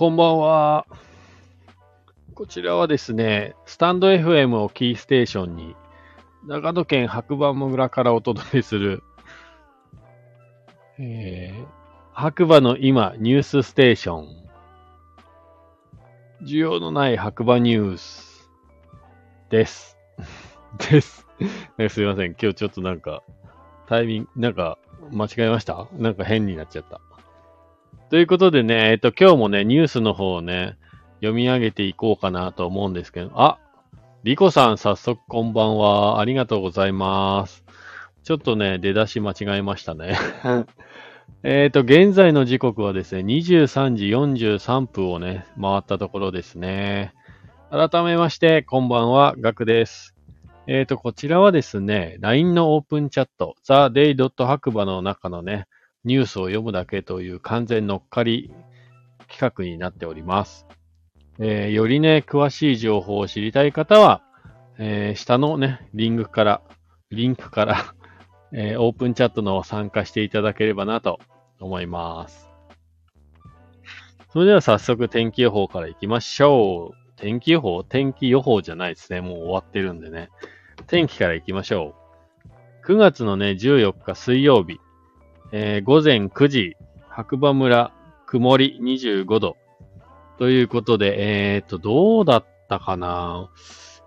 [0.00, 0.86] こんばんは。
[2.32, 5.76] こちらはですね、スタンド FM をキーステーションに、
[6.46, 9.02] 長野県白馬村からお届けする、
[10.98, 11.66] えー、
[12.14, 14.28] 白馬の今ニュースステーション。
[16.46, 18.48] 需要のない白馬ニュース
[19.50, 19.98] です。
[20.90, 21.26] です。
[21.90, 22.34] すいません。
[22.40, 23.22] 今日ちょっとなんか、
[23.86, 24.78] タイミング、なんか、
[25.12, 25.88] 間違えました？
[25.98, 27.02] なんか変になっちゃった。
[28.10, 30.76] ということでね、えっと、今日もね、ニュースの方をね、
[31.20, 33.60] 読み上げていこうかなと思うんですけど、あ、
[34.24, 36.18] リコさん、早速こんばんは。
[36.18, 37.64] ありがとうございます。
[38.24, 40.16] ちょっとね、出だし間違えましたね。
[41.44, 47.14] えっと、現在の時刻はですね、23時43分をね、回ったところですね。
[47.70, 50.16] 改めまして、こんばんは、ガクです。
[50.66, 54.46] えっ、ー、と、こちらはですね、LINE のオープンチャット、theday.
[54.46, 55.68] 白馬の中のね、
[56.04, 58.50] ニュースを読むだけという完全乗っかり
[59.28, 60.66] 企画になっております。
[61.38, 64.22] えー、よりね、詳しい情報を知りたい方は、
[64.78, 66.62] えー、下のね、リンクから、
[67.10, 67.94] リンクから
[68.52, 71.20] えー、オープンチャットの参加していただければなと
[71.60, 72.50] 思います。
[74.32, 77.00] それでは早速天気予報から行きましょう。
[77.16, 77.84] 天気予報？
[77.84, 79.20] 天気予報じゃないですね。
[79.20, 80.30] もう終わってるんでね。
[80.86, 81.94] 天気から行きましょ
[82.84, 82.86] う。
[82.86, 84.80] 9月のね、14日水曜日、
[85.52, 86.76] えー、午前9時、
[87.08, 87.92] 白馬村、
[88.26, 89.56] 曇り25度。
[90.38, 93.50] ということで、えっ、ー、と、どうだったかな？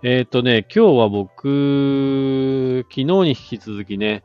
[0.02, 4.24] えっ、ー、とね、今日は僕、昨日に引き続きね、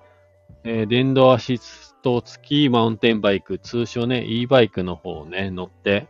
[0.63, 6.07] えー、電動アシスト付きマウンテンバイク、通称ね、e バイクの方をね、乗って、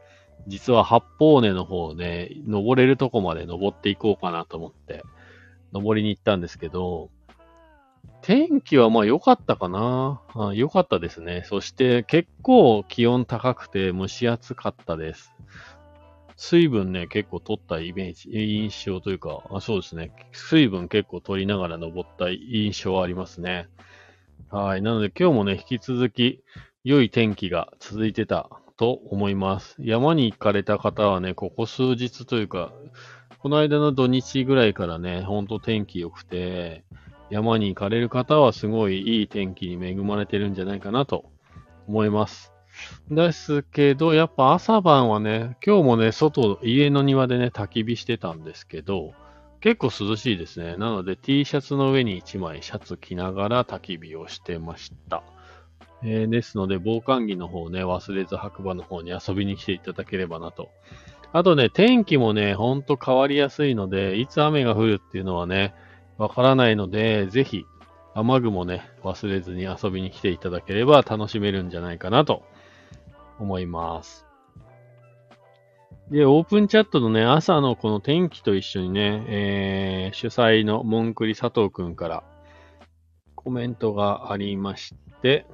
[0.47, 5.03] 実は八方根の方をね、登れるとこまで登っていこうかなと思って、
[5.73, 7.09] 登りに行ったんですけど、
[8.21, 10.21] 天気はまあ良かったかな
[10.53, 11.43] 良かったですね。
[11.45, 15.33] そして結構気温高くて蒸し暑かったです。
[16.35, 20.11] 水分ね、結構取ったイメージ、印象というか、あそうですね。
[20.31, 23.67] 水分結構取りながら登った印象はありますね。
[24.49, 24.81] はい。
[24.81, 26.43] なので今日もね、引き続き
[26.83, 29.75] 良い天気が続いてたと思います。
[29.79, 32.71] 山に行かれた方はね、ここ数日というか、
[33.39, 36.85] この間の土日ぐらいからね、ほんと天気良くて、
[37.29, 41.25] 山に行かれる方はすごいいい天気に恵まれてるんじゃないかなと
[41.87, 42.53] 思います。
[43.09, 49.13] ですけど、やっぱ朝晩はね、今日もね、外、家の庭でね、焚き火してたんですけど、
[49.59, 50.77] 結構涼しいですね。
[50.77, 55.23] なので T シャツの上に1枚シャツ着ながら焚き火をしてました。
[56.01, 60.69] えー、ですので、防寒着の方ね、忘れず白馬の方に遊びに来ていただければなと。
[61.33, 65.75] あとね、天気もね、ほんと変わりやすいので、いつ雨が降るっていうのはね、
[66.19, 67.65] わからないので、ぜひ、
[68.13, 72.43] 雨雲ね、忘れずに遊びに来ていただければ楽しめるんじゃないかなと
[73.39, 74.25] 思います。
[76.11, 82.23] で、オープンチャットのね、朝のこの天気と一緒にね、えー、主催のモンクリ佐藤くんから
[83.35, 85.45] コメントがありまして、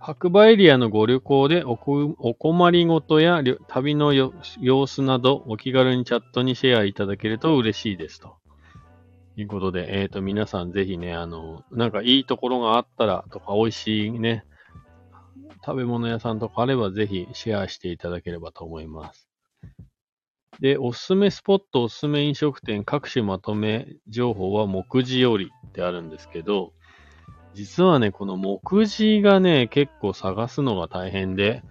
[0.00, 8.37] 白馬エリアのご旅行でお困りごとや旅の様子などお気軽にチャットにシェアいただけると嬉しいですと。
[9.42, 14.44] いうことで、えっ、ー、と、皆さんぜひね、あの、なんかいいところがあったらとか、美味しいね、
[15.64, 19.28] 食べ物屋さんとかあればぜひシェアしていただければと思います。
[20.60, 26.72] で、おすすめスポット、おすすめ飲食店、各種まとめ情報は目次よりってあるんですけど、
[27.54, 31.62] 実はね、この目次がね、結構探すのが大変で、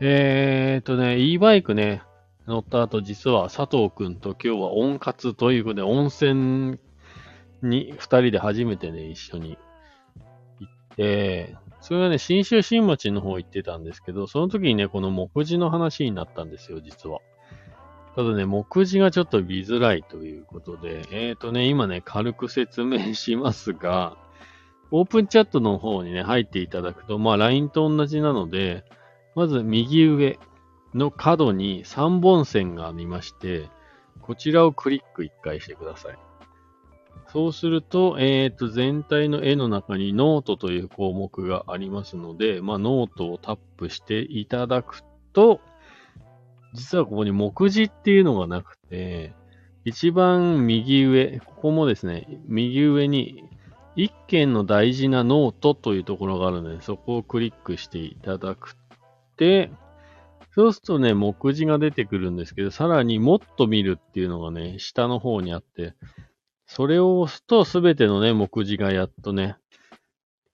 [0.00, 2.02] えーとね、e バイクね、
[2.46, 6.78] 乗った後、実は佐藤くんと今日は温活ということで、温泉
[7.62, 9.58] に二人で初めてね、一緒に
[10.60, 17.20] 行って、それがね、新州新町の方行ってたんですけど、その時にね、この目次の話になったんですよ、実は。
[18.16, 24.16] ただね、目次がちょっと見づらいということで、えーとね、今ね、軽く説明しますが、
[24.90, 28.84] オープンチャットの方にね、入っていただくと、まあ LINE と同じなので、
[29.34, 30.38] まず右上
[30.94, 33.68] の角に3本線がありまして、
[34.22, 36.18] こちらをクリック1回してください。
[37.32, 45.02] そうすると、えっ、ー、と、全体の絵の中にノートという項目がありますので、まあ、ノートをタップしていただく
[45.32, 45.60] と、
[46.72, 49.34] 実はここに目次っていうのがなくて、
[49.84, 53.44] 一番右上、ここもですね、右上に
[53.96, 58.74] 一件の大事なノートというところがあるので、そこをクリックしていただくっ
[59.36, 59.70] て、
[60.54, 65.94] そうするとね、目次が出てくるんですけど、さらにもっと見るっていうのがね、下の方にあって、
[66.66, 69.56] それを押すとすべてのね、目次がやっとね、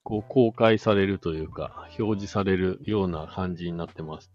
[0.05, 4.31] こう公開されるというか、表示されるような感じになってます。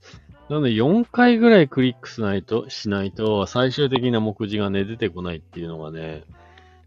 [0.50, 6.24] なので4回ぐらいクリックしないと、しないと、最終的な目次がね、出てこないっていうのがね、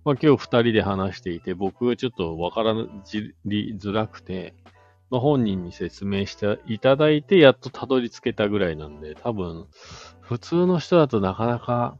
[0.04, 4.54] まあ今日2人で話していて、僕がちょっとわからじりづらくて、
[5.10, 9.66] まあ、本人に説明していただいて、やっとたどり着けたぐらいなんで、多分、
[10.20, 11.98] 普通の人だとなかなか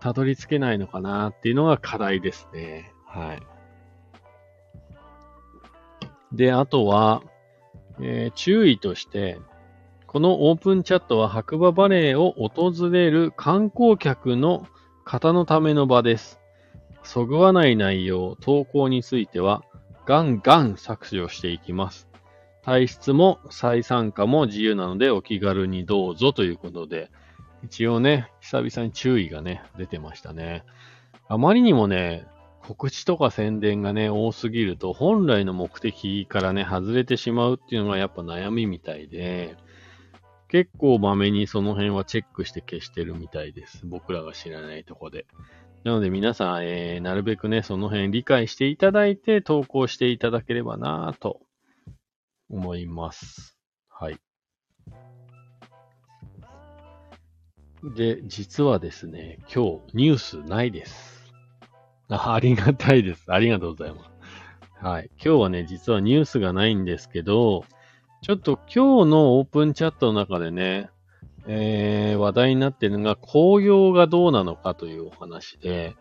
[0.00, 2.92] たどり着けないのかなっていうのが課題ですね。
[3.06, 3.42] はい。
[6.32, 7.22] で、あとは、
[8.00, 9.40] えー、注意として、
[10.06, 14.66] このオープンチャットは白馬バレーを訪れる観光客の
[15.04, 16.38] 方のための場です。
[17.02, 19.62] そぐわない内容、投稿については、
[20.06, 22.08] ガンガン削除していきます。
[22.62, 27.10] 体質も再参加も自由なのでお気軽にどうぞということで、
[27.64, 30.64] 一応ね、久々に注意がね、出てましたね。
[31.28, 32.26] あまりにもね、
[32.62, 39.56] 告知とか宣伝がね、多すぎると、本来の目的からね、外れてしまうっていうのがやっぱ悩みみたいで、
[40.48, 43.82] 結構まめにその辺はチェックして消してるみたいです。
[43.84, 45.26] 僕らが知らないとこで。
[45.84, 51.40] なので皆さん、えー、なるべくね、その辺理解していただいて投稿していただければなぁと
[52.50, 53.58] 思います。
[53.88, 54.18] はい。
[57.82, 61.32] で、実はですね、今日ニュースないです。
[62.08, 63.32] あ ありがたいです。
[63.32, 64.10] ありがとうございます。
[64.84, 65.10] はい。
[65.24, 67.64] 今日はね、実はニュースがないんですけど、
[68.22, 70.90] ちょっと今日のオープンチャットの中でね、
[71.46, 75.96] えー、話題になってるのが紅葉がどうなのかというお話で、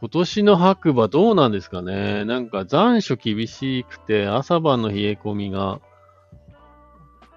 [0.00, 5.80] 今年の白馬どうなんですかねなんか残暑厳しくて朝晩の冷え込みが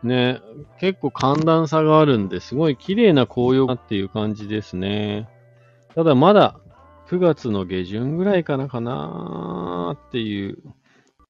[0.03, 0.42] ね、
[0.80, 5.30] 結構寒暖差があるんですごい綺麗な紅葉っていう感じですね。
[5.94, 6.59] ただまだ
[7.07, 10.57] 9月の下旬ぐらいかなかなっていう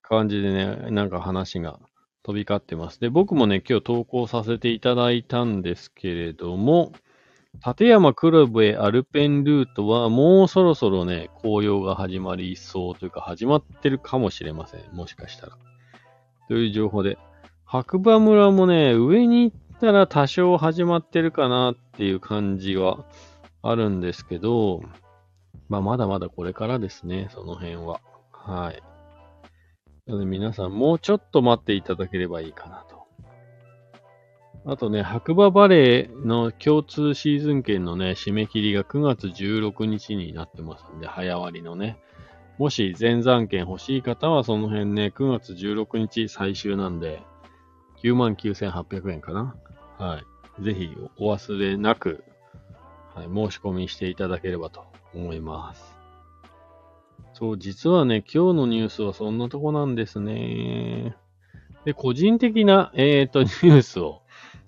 [0.02, 1.80] 感じでね、なんか話が
[2.24, 3.00] 飛び交ってます。
[3.00, 6.92] で、僕もね、今日投稿させていただいたんですけれども、
[7.66, 14.82] 立山黒部アルペンルートはもうそろそろね、紅葉が始まりそうというか始まってるかもしれません。
[14.94, 15.58] もしかしたら。
[16.48, 17.18] という情報で。
[17.72, 23.06] 白馬村もね、上に行ったら多少始まってるかなっていう感じは
[23.62, 24.84] あるんですけど、
[25.70, 28.02] まあまだまだこれからですね、その辺は。
[28.34, 28.84] はい。
[30.06, 33.06] 皆さんもうちょっと待っていただければいいかなと。
[34.66, 41.98] あとね、白馬バレーの共通シーズン券のね、締め切りが9月16日になってますんで、早割のね。
[42.58, 47.24] もし前山券欲しい方はその辺ね、9月16日最終なんで、
[48.04, 49.56] 99,800円かな。
[49.98, 50.20] は
[50.60, 50.64] い。
[50.64, 52.24] ぜひお忘れなく、
[53.16, 55.96] はい、申し込みしていただければと思います。
[57.34, 61.16] そう、実はね、今日のニュースはそんなとこなんですね。
[61.86, 64.22] で、個人的な、えっ、ー、と、 ニュースを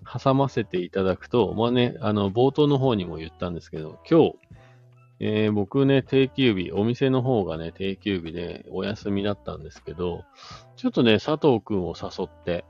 [0.06, 4.36] 挟ませていただくと、まあね、あの、冒頭の方にも言ったんですけど、今日、
[5.20, 10.24] えー、僕ね、定休日、お店の方がね、定休日でお休みだったんですけど、
[10.75, 12.66] ちょっとね、佐藤くんを誘って、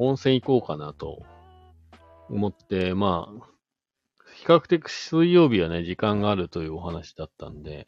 [0.00, 1.22] 温泉行こうかなと
[2.30, 3.46] 思って、まあ、
[4.34, 7.86] 比較的水曜日はね、時間があるというお話だったんで、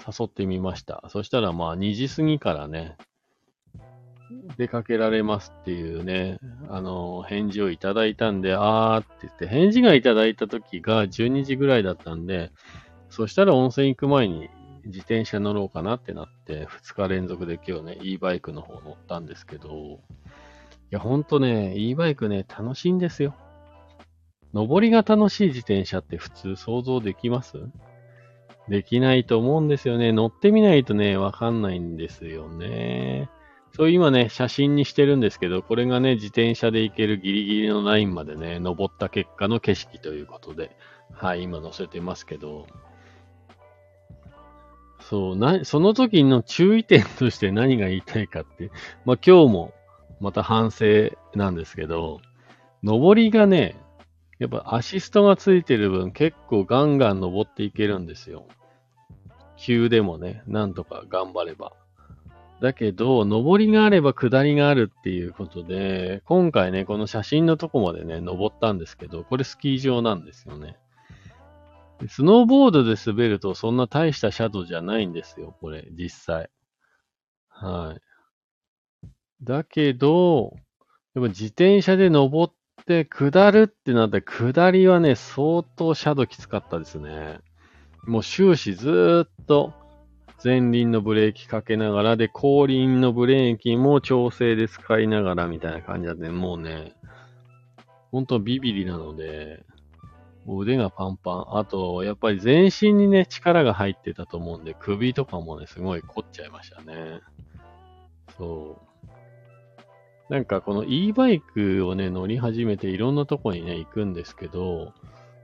[0.00, 1.04] 誘ってみました。
[1.08, 2.96] そしたらまあ2時過ぎからね、
[4.56, 6.38] 出かけられますっていうね、
[6.70, 12.52] あの、返事をいただいたんで、あーって言って、返事がいただいた時が12時ぐらいだったんで、
[13.10, 14.48] そしたら温泉行く前に
[14.86, 20.00] 自転車乗ろうかなってなって、2日連続で今日ね、e バイクの方乗ったんですけど、
[20.90, 23.34] や、ほんとね、e バイクね、楽しいんですよ。
[24.52, 27.58] 登りが楽しい自転車って普通想像できます？
[28.68, 30.12] できないと思うんですよね。
[30.12, 33.30] 乗ってみないとね、わかんないんですよね。
[33.72, 40.76] そう今ね、写真にしてるんですけど、これがね、自転車で行けるギリギリのラインまでね、登った結果の景色ということで、
[41.12, 42.66] はい、今載せてますけど、
[45.00, 48.72] そう、な、その時の注意点として何が言いたいかって、
[49.04, 49.72] まあ今日も
[50.20, 52.20] また反省なんですけど、
[52.82, 53.76] 登りがね、
[54.38, 58.46] やっぱアシストがついてる分結構ガンガン登っていけるんですよ。
[59.56, 61.72] 急でもね、なんとか頑張れば。
[62.60, 70.76] だけど、登りがあれば下りがあるっていうことで、今回ね、この写真のとこまでね、登ったんですけど、これスキー場なんですよね。
[72.08, 76.50] スノーボードで滑るとそんな大したシャドウじゃないんですよ、これ、実際。
[77.48, 78.09] はい。
[79.42, 80.54] だけど、
[81.14, 87.40] やっぱ自転車で登って下るってなって下りはね、相当シャドウきつかったですね。
[88.06, 89.72] もう終始ずーっと
[90.42, 96.94] 前輪のブレーキかけながらで、後輪のブレーキも調整で使いながらみたいな感じだって、もうね、
[98.10, 99.64] 本当ビビリなので、
[100.46, 101.58] 腕がパンパン。
[101.58, 107.20] あと、やっぱり全身にね、力が入ってたと思うんで、首とかもね、すごい凝っちゃいましたね。
[108.38, 108.89] そう。
[110.30, 114.92] なんかこの e バイクをね、乗り始めていろんなとこにね、行くんですけど、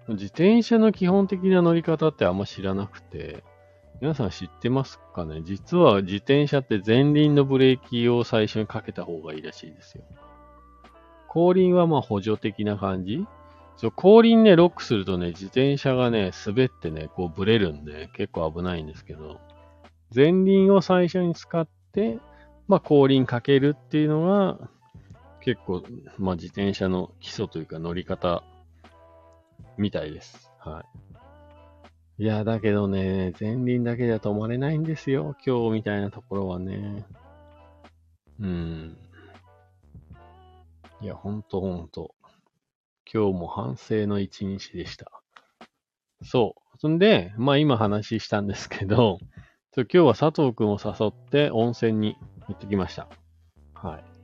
[0.08, 3.42] 自転車の基本的な乗り方ってあんま知らなくて、
[4.00, 5.42] 皆さん知ってますかね？
[5.42, 10.04] 実は自転車って前輪のブレーキを最初にかけた方がいいらしいですよ。
[11.26, 13.26] 後輪はまあ補助的な感じ？
[13.76, 19.40] そう、後輪ね、ロックするとね、自転車がね、滑ってね、こうブレるんで、結構危ないんですけど、
[20.14, 22.20] 前輪を最初に使って、
[22.68, 24.70] まあ後輪かけるっていうのが、
[25.46, 25.80] 結構、
[26.18, 28.42] まあ自転車の基礎というか乗り方
[29.78, 30.50] みたいです。
[30.58, 30.84] は
[32.18, 32.24] い。
[32.24, 35.36] いや、だけどね、前輪だけでは止まれないんですよ。
[35.46, 37.06] 今日みたいなところはね。
[38.40, 38.98] うん。
[41.00, 42.16] いや、ほんとほんと。
[43.12, 45.12] 今日も反省の一日でした。
[46.24, 46.78] そう。
[46.78, 49.20] そんで、まあ今話したんですけど、
[49.76, 52.16] 今日は佐藤くんを誘って温泉に
[52.48, 53.06] 行ってきました。
[53.74, 54.15] はい。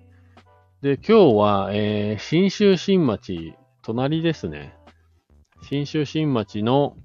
[0.82, 4.74] で、今日は、えー、新州新町、隣ですね。
[5.62, 6.96] 新州新町の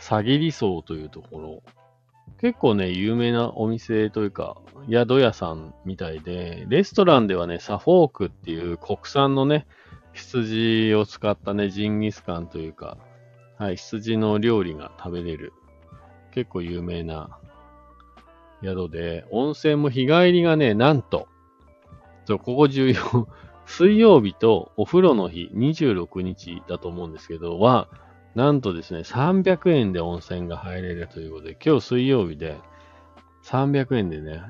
[0.00, 1.62] 詐欺理荘というところ。
[2.40, 4.56] 結構ね、有名なお店というか、
[4.90, 9.66] 宿屋さんみたいで、レストランではね、サフォークっていう国産のね、
[10.14, 12.96] 羊を使ったね、ジンギスカンというか、
[13.58, 15.52] はい、羊の料理が食べれる、
[16.32, 17.38] 結構有名な
[18.64, 21.28] 宿で、温泉も日帰りがね、なんと、
[22.24, 23.28] そう、ここ重要。
[23.64, 27.88] 水曜日とお風呂の日、26日だと思うんですけど、は、
[28.34, 32.58] なんとですね、300円で温泉が入れるということで、今日水曜日で
[33.44, 34.42] 300円でね、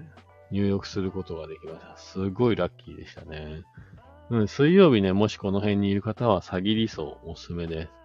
[0.51, 1.97] 入浴することができました。
[1.97, 3.63] すごいラッキーでしたね。
[4.31, 8.03] うん、水曜日ね、もしこの辺にいる方は詐欺理想おすすめです。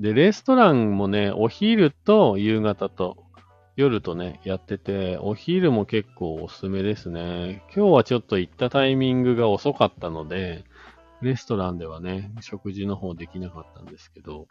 [0.00, 3.21] で、レストランもね、お昼と夕方と
[3.76, 7.62] 夜とね、やってて、お昼も結構おすすめですね。
[7.74, 10.64] 今日はちょっと行ったタイミングが遅かったので、
[11.22, 14.46] レストランではね、食事の方できなかったんですけど、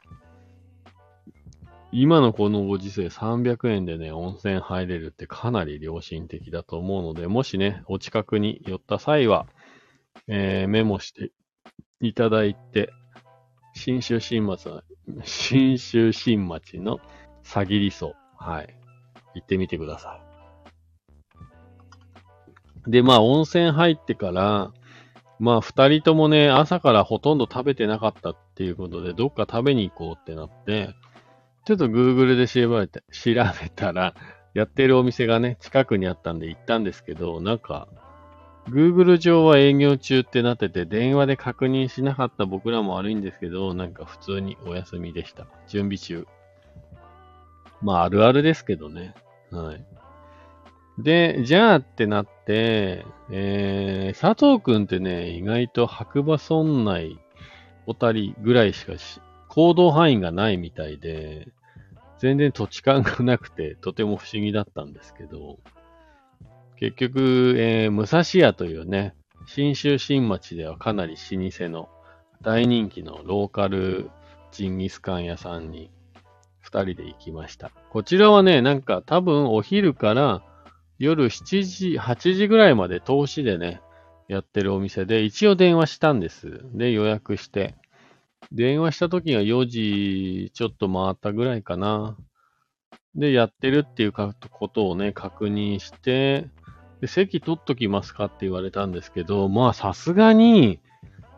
[1.92, 9.46] 今のこのご時世300円でね、温泉入れるってかなり良心的だと思うので、もしね、お近くに寄った際は、
[10.28, 11.32] えー、メモして
[12.00, 12.92] いただいて、
[13.74, 14.82] 新州新町の、
[15.26, 17.00] 新州新町の
[17.44, 18.16] 詐欺理想。
[18.38, 18.81] はい。
[19.36, 20.20] 行ってみてくださ
[22.88, 22.90] い。
[22.90, 24.72] で、まあ、温泉入ってから、
[25.40, 30.96] まあ、二人ともね、朝からほとんど食べてなかったっていうことで、どっか食べに行こうってなって、
[31.66, 34.16] ちょっと Google で調べて、調べたら、
[34.54, 37.88] やってるお店がね、近くにあったんで行ったんですけど、なんか、
[38.68, 45.48] Google 上は営業中ってなってて、電話で確認しなかった僕らも悪いんですけど、なんか普通にお休みでした。
[45.68, 46.28] 準備中。
[47.82, 49.14] まあ、あるあるですけどね。
[49.52, 49.86] はい。
[51.00, 57.18] で、じゃあってなって、えー、佐藤くんってね、意外と白馬村内、
[57.86, 61.48] 小谷ぐらいしかし行動範囲がないみたいで、
[62.20, 65.60] 全然土地勘がなくて、とても不思議だったんですけど、
[66.78, 69.16] 結局、えー、武蔵屋というね、
[69.48, 71.90] 新州新町ではかなり老舗の
[72.42, 74.10] 大人気のローカル
[74.52, 75.90] ジンギスカン屋さんに
[76.74, 77.70] 二人で行きました。
[77.90, 80.42] こちらはね、なんか多分お昼から
[81.00, 83.82] 夜7時、8時ぐらいまで投資でね、
[84.28, 86.62] やってるお店で、一応電話したんです。
[86.74, 87.76] で、予約して。
[88.52, 92.16] 電話した時が4時ちょっと回ったぐらいかな。
[93.16, 94.32] で、やってるっていうこ
[94.70, 96.48] とをね、確認して、
[97.02, 100.80] で、席取っときますかって言われたんですけど、まあさすがに、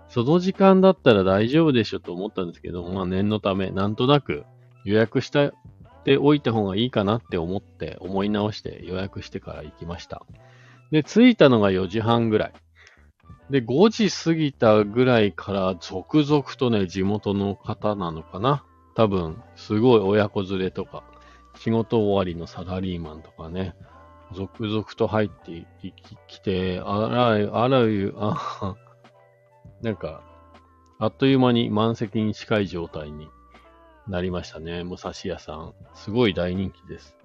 [0.10, 4.46] その時間だったら大丈夫でしょと思ったんですけど、まあ念のため、なんとなく
[4.86, 5.52] 予約して
[6.20, 10.26] おいた方がいいかなって思って、思い直して予約してから行きました。
[10.92, 12.54] で、着いたのが4時半ぐらい。
[13.50, 21.04] で、5時過ぎたぐらいから続々とね、地元の方なのかな多分、すごい親子連れとか、
[21.58, 23.76] 仕事終わりのサラリーマンとかね、
[24.34, 25.66] 続々と入って
[26.28, 28.76] きて、あらゆ、あらゆ、あ
[29.82, 30.22] なんか、
[31.00, 33.28] あっという間に満席に近い状態に
[34.08, 34.84] なりましたね。
[34.84, 35.74] 武蔵屋さん。
[35.96, 37.18] すごい大人気です。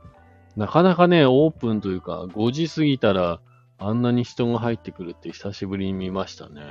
[0.57, 3.41] なかなかね、オープンというか、5時過ぎたら、
[3.79, 6.63] あんなに人が入ってくるって久しぶりに見ましたね。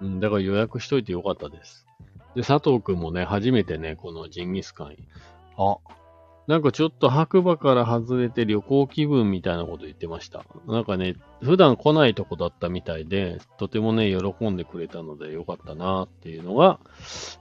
[0.00, 1.86] うん、だから予約しといてよかったです。
[2.34, 4.96] で、佐藤くんもね、初めてね、このジンギスカン。
[5.56, 5.76] あ、
[6.48, 10.46] なんかちょっと白馬から外れて旅行気分みたいなこと言ってました。
[10.66, 16.80] なんかね、普段来ないとこだったみたいで、とてもね、喜んでくれたのでよかったなっていうのが、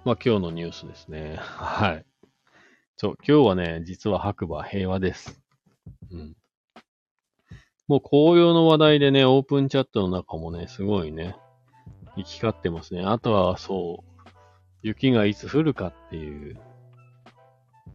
[0.03, 1.37] まあ今日のニュースですね。
[1.39, 2.05] はい。
[2.97, 5.41] そう、今日はね、実は白馬平和です。
[6.11, 6.35] うん。
[7.87, 11.37] もう紅葉の話題でね、オープンチャットの中もね、すごいね、
[12.17, 13.03] 行き交ってますね。
[13.05, 14.29] あとはそう、
[14.81, 16.59] 雪がいつ降るかっていう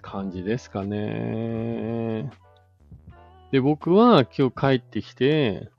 [0.02, 2.30] 感じですかね。
[3.52, 5.70] で、僕は今日帰ってきて、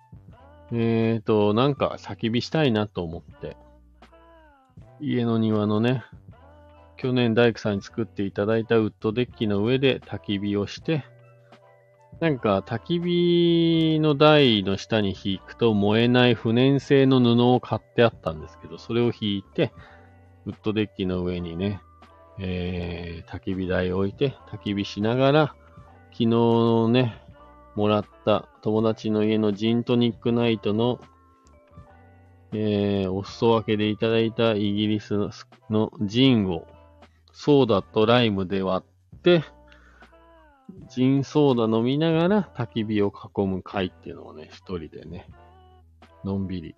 [0.71, 3.55] えっ、ー、と、なんか焚き火したいなと思って、
[4.99, 6.03] 家の庭のね、
[6.97, 11.03] 去年大工さんに作っていただいたウッドデッキの上で焚き火をして、
[12.19, 19.73] なんか焚き火の台の下に引くと燃えない不燃性の布を買ってあったんですけど、それを引いて、
[20.45, 21.81] ウッドデッキの上にね、
[22.39, 25.55] えー、焚き火台を置いて、焚き火しながら、
[26.11, 27.21] 昨日ね、
[27.75, 30.99] もらった友達の家のジントニックナイトの、
[32.51, 35.29] えー、お裾分けでいただいたイギリス
[35.69, 36.67] のジンを
[37.31, 38.85] ソーダとライムで割
[39.17, 39.43] って、
[40.89, 45.27] ジンソーダ飲みながら焚き火を囲む会っていうのをね、一人でね、
[46.23, 46.75] のんびり、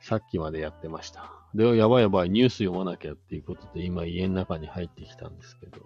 [0.00, 1.43] さっきまでやってました。
[1.54, 5.78] で、やばいやばい、ニュース読まなきゃっていうことで、今家の中に入ってきたんですけど。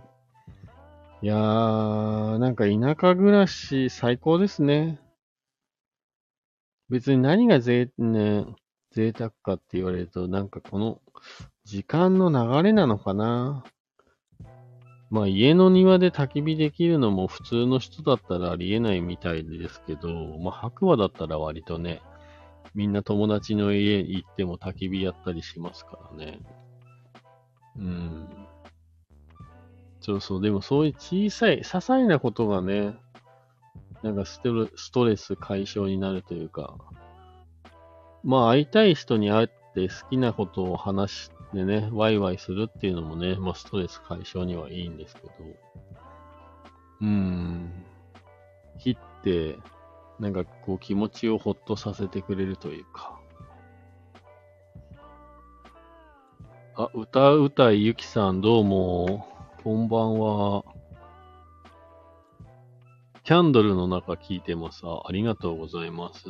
[1.21, 4.99] いやー、なんか田舎暮らし最高ですね。
[6.89, 8.47] 別に何がぜ、ね、
[8.93, 11.03] 贅沢かって言われると、なんかこの
[11.65, 13.65] 時間の流れなのかな。
[15.11, 20.09] まあ家の庭で焚き火できるのも普通の人だったらありえないみたいですけど、
[20.39, 22.01] まあ白馬だったら割とね、
[22.75, 26.41] みんな友達の家に行っても焚き火やったりしますからね。
[27.77, 28.29] うん。
[30.01, 32.97] そうそう、でもそういう小さい、些細なことがね、
[34.03, 34.41] なんかス
[34.93, 36.77] トレス解消になるというか、
[38.23, 45.33] まあ会いたい人に会って好きなことを話してね、ワイワイするっていうのもね、まあストレス解消にはいいんですけど、
[47.01, 47.85] うーん、
[48.79, 49.59] 切って、
[50.21, 53.21] なんかこう気持ちをほっとさせてくれるというか。
[56.77, 59.27] あ、歌うたいゆきさんどうも、
[59.63, 60.65] こんばんは。
[63.25, 66.21] キャンドルの中聞いてますありがとうございます。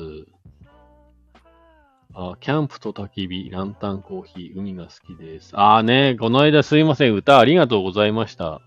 [2.12, 5.52] あ、キャンプと焚き火、ランタンコーヒー、海が好きです。
[5.54, 7.14] あーね、この間すいません。
[7.14, 8.60] 歌ありがとうございました。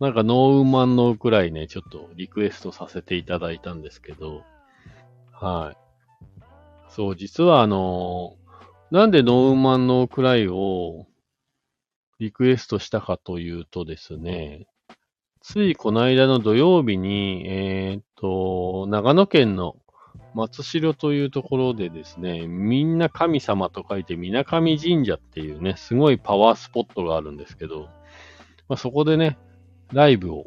[0.00, 4.42] なんかノーウマンのくらいね、ちょっとリクエストさせていただいたんですけど、
[5.44, 5.76] はい。
[6.88, 8.36] そう、実はあの
[8.90, 11.06] なんでノーマンのくらいを
[12.18, 14.66] リクエストしたかというとですね、
[15.42, 19.76] ついこの間の土曜日に、えっ、と、長野県の
[20.32, 27.90] 松代というところでですね、みんな神様と書いて、みな神神社っていうね、すごいパワースポットがあるんですけど、
[28.66, 29.36] まあ、そこでね、
[29.92, 30.46] ライブを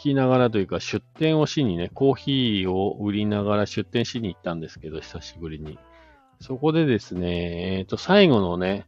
[0.00, 5.78] きながらというか、出店をしにね、コーヒーを売りながら出店しに行ったんですけど、久しぶりに。
[6.40, 8.86] そこでですね、えっ、ー、と、最後のね、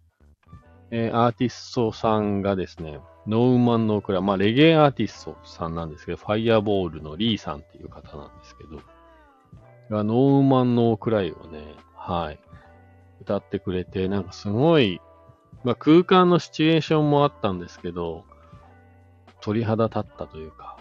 [0.90, 8.80] えー、アーティストさんがですね、ノーマンのクラ、まあ、レゲエアーティストさんなんですけど、ファイアボールのリーさんっていう方なんですけど、
[9.90, 12.40] がノーマンのクライをね、はい、
[13.20, 15.00] 歌ってくれて、なんかすごい、
[15.62, 18.24] まあ、空間のシチュエーションもあったんですけど、
[19.40, 20.71] 鳥肌立ったというか、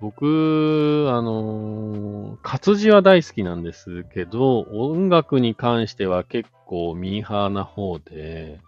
[0.00, 8.60] 僕、あのー、活字は大好きなんですけど、音楽に関しては結構ミーハーな方で、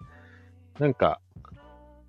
[0.79, 1.21] なんか、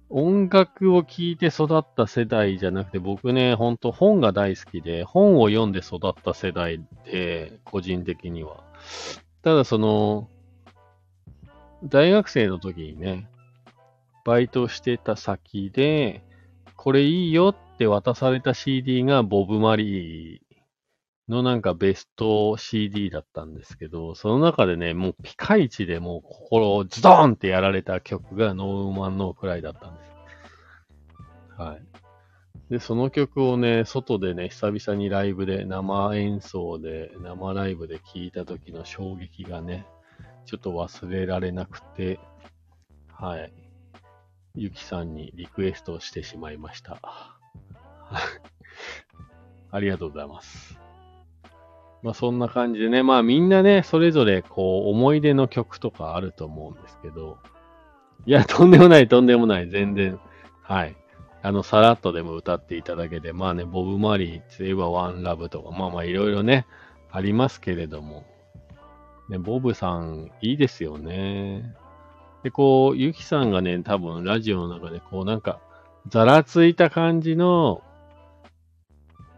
[0.10, 8.63] 音楽を聴いて育った世代じゃなくて、僕ね、ほんと本が大好きで、本を読んで育った世代で、個人的には。
[9.43, 10.29] ただその、
[11.84, 13.29] 大学生の時にね、
[14.25, 16.23] バイトしてた先で、
[16.81, 20.39] これいいよって渡された CD がボブ・マリー
[21.31, 31.61] のなんかベスト CD だったんですけど、その中でね、もうピカイチでもう心をズドーンってやられた曲がノーウマンノーくらいだったんです。
[31.61, 31.83] はい。
[32.71, 39.85] で、その曲をね、外でね、久々にライブで、生演奏で、生ライブで聴いた時の衝撃がね、
[40.47, 42.19] ちょっと忘れられなくて、
[43.13, 43.53] はい。
[44.55, 46.99] ゆきさんにリクエストしてしまいました。
[49.71, 50.77] ありがとうございます。
[52.03, 57.37] まあそんな感じでね、まあみんなね、それぞれこう思い出の曲とかあると思うんですけど、
[58.25, 60.19] いや、とんでもない、とんでもない、全然。
[60.63, 60.95] はい。
[61.43, 66.65] あの、さらっとでも歌っていただけて、まあね、ボブ・マリーといえばワンラブとか、まあまあいろいろね、
[67.11, 68.25] ありますけれども、
[69.29, 71.73] ね、ボブさん、いいですよね。
[72.43, 75.60] で、こう、ユキさんがね、多分ラジオの中で、こうなんか、
[76.08, 77.84] ざらついた感じの、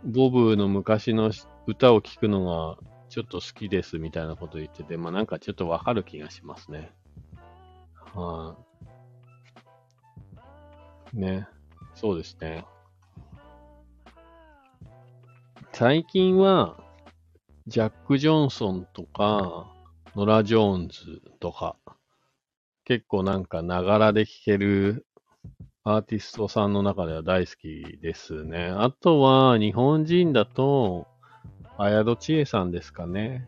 [0.06, 1.32] ボブの昔の
[1.66, 2.78] 歌を聴くのが
[3.10, 6.92] ちょっと好きですみたいなこと言ってて、まあなんかちょっとわかる気がしますね。
[8.14, 8.58] は
[11.14, 11.48] い、ね。
[11.96, 12.66] そうですね。
[15.72, 16.78] 最近は、
[17.68, 19.72] ジャック・ジョンソンとか、
[20.16, 21.76] ノラ・ジョーンズとか、
[22.86, 25.06] 結構なんかながらで聴ける
[25.86, 28.68] アーティストさんの中では大好きですね。
[28.68, 31.08] あとは日本人だと、
[31.78, 33.48] 綾戸千恵さんですかね。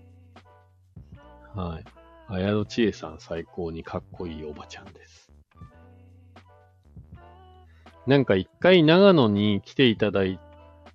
[1.53, 1.83] はい。
[2.27, 5.31] 綾戸千恵さん最高にかっこいいおばちゃんです。
[8.07, 10.39] なんか一回長野に来ていただい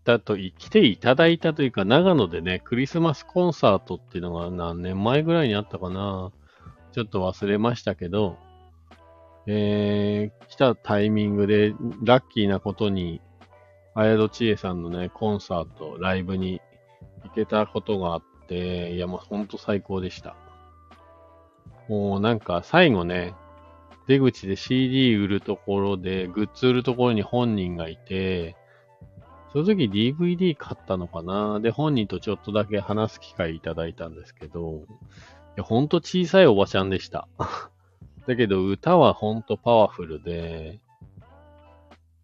[0.04, 6.32] たと、来ていただいたというか、長野でね、クリスマスコンサートっていうのが何年前ぐらいにあったかな。
[6.92, 8.36] ちょっと忘れましたけど、
[9.46, 11.74] えー、来たタイミングで、
[12.04, 13.20] ラッキーなことに、
[13.94, 16.60] 綾戸千恵さんのね、コンサート、ライブに
[17.24, 20.36] 行けたことがあって、いや、もうほんと最高でした。
[21.88, 23.34] もうなんか最後ね、
[24.06, 28.56] 出口で CD 売るところで、グッズ売るところに本人がいて、
[29.52, 31.58] その時 DVD 買ったのかな？
[31.58, 34.84] で、本人とちょっとだけ話す機会いただいたんですけど、
[35.60, 37.28] や、ほんと小さいおばちゃんでした。
[38.26, 40.80] だけど歌はほんとパワフルで、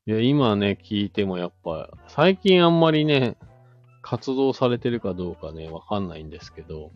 [0.07, 3.37] いや、今ね、聞いてもやっぱ、最近あんまりね、
[4.03, 6.92] 活動されてるかどうかね、わかんないんですけど、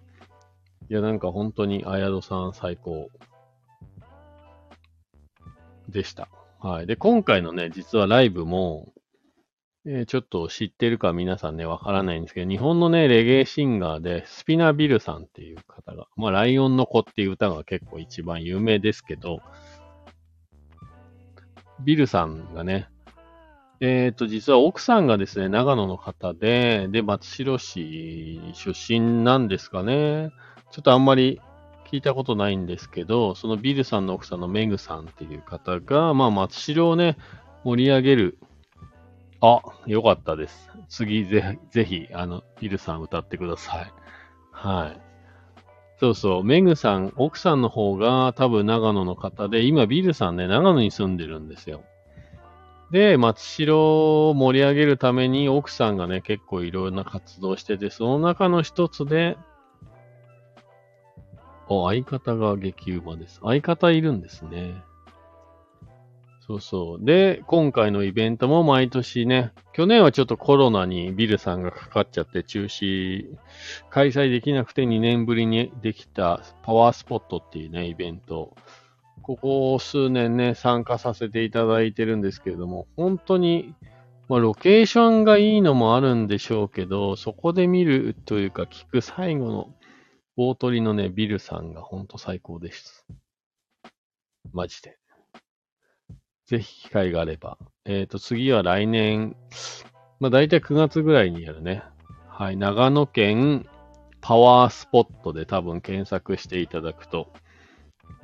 [0.88, 3.10] いや、なんか本当に、あやどさん最高。
[5.88, 6.28] でした。
[6.60, 6.86] はい。
[6.86, 8.92] で、今回のね、実はライブも、
[9.86, 19.40] えー、ちょっと知ってるか皆さんね、わからないんですけど、日本のね、レゲエシンガーで、スピナビルさんっていう方が、まあ、ライオンの子っていう歌が結構一番有名ですけど、
[21.82, 22.90] ビルさんがね、
[23.80, 30.30] えっ、ー、と、実は奥さんがですね、長野の方で、で、松代市出身なんですかね。
[30.70, 31.40] ちょっとあんまり
[31.90, 37.16] 聞いたことないんですけど、そのビルさんの奥さんのメグさんっていう方が、まあ、松代をね、
[37.64, 38.38] 盛り上げる。
[39.42, 40.70] あ、よかったです。
[40.88, 43.92] 次、ぜ、ぜひ、あの、ビルさん歌ってください。
[44.52, 45.00] はい。
[45.98, 51.84] そうそう、メグさん、奥さんの方が多分長野の方で、今ビルさんね、長野に住んでるんですよ。
[52.90, 59.38] で、松代を盛り上げるために奥さんがね、結構いろんな活動してて、その中の一つで、
[61.68, 63.38] お、相方が激うまです。
[63.42, 64.82] 相方いるんですね。
[66.50, 67.04] そうそう。
[67.04, 73.26] で、今回のイベントも毎年ね、去年はちょっとコロナにビルさんがかかっちゃって中止、
[73.88, 78.56] 開催できなくて2年ぶりにできたパワースポットっていうね、イベント。
[79.22, 83.72] ここ数年ね、参加させていただいてるんですけれども、本当に、
[84.28, 89.72] まあ、ロケーションがいいのもあるんでしょうけど、そこで見るというか聞く最後の
[90.36, 93.06] 大鳥のね、ビルさんがほんと最高です。
[94.52, 94.99] マジで。
[96.50, 97.58] ぜひ機会があれば。
[97.84, 99.36] えっ、ー、と、次は来年、
[100.18, 101.84] まあ大体9月ぐらいにやるね。
[102.26, 103.68] はい、長野県
[104.20, 107.28] パワースポットで多分検索していただくと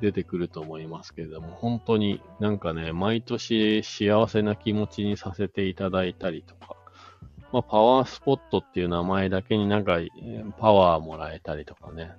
[0.01, 6.75] 出てくると思いますけれども、本当になんかね、毎年幸せな気持ちにさせていただいたりとか、
[7.53, 9.99] まあ、パワースポットっていう名前だけになんか、
[10.59, 12.11] パワーもらえたりとかね。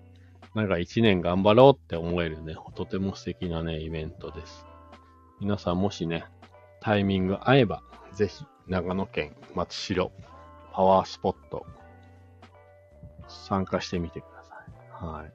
[0.55, 4.68] なんか一年頑張ろうって思えるね、とても素敵なね、イベントです。
[5.41, 6.25] 皆さんもしね、
[6.81, 10.11] タイミング合えば、ぜひ、長野県松代
[10.73, 11.65] パワースポット、
[13.29, 14.55] 参加してみてくださ
[15.03, 15.05] い。
[15.05, 15.33] はい。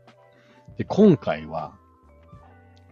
[0.77, 1.73] で、今回は、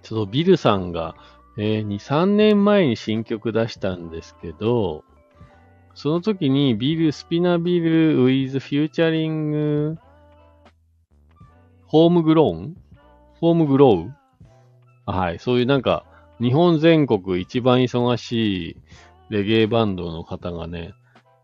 [0.04, 1.16] ちょっとビルさんが、
[1.58, 5.04] えー、2、3年前に新曲出したんですけど、
[5.94, 9.98] その時にビル、スピナビル、ウィズ、フューチャリング、
[11.86, 12.78] ホームグローン？
[13.42, 15.40] ホームグローはい。
[15.40, 16.06] そういうなんか、
[16.42, 18.78] 日本全国一番忙しい
[19.30, 20.94] レゲエバンドの方がね、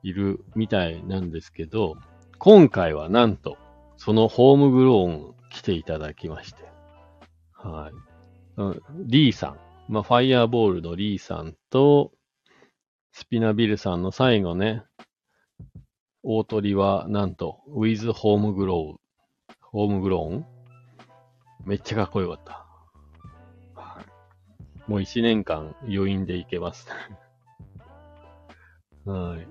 [0.02, 1.98] いるみたいなんですけど、
[2.40, 3.58] 今回はなんと、
[3.96, 6.64] そのホームグローン来ていただきまして。
[7.54, 7.94] はい。
[9.06, 9.58] リーさん。
[9.88, 12.12] まあ、ファイヤーボールのリーさんと、
[13.12, 14.84] スピナビルさんの最後ね、
[16.24, 18.98] 大鳥はなんと、ウィズホームグローン、
[19.62, 20.46] ホームグローン？
[21.66, 22.67] めっちゃかっこよかった。
[24.88, 26.88] もう一年間余韻でいけます。
[29.06, 29.48] はい。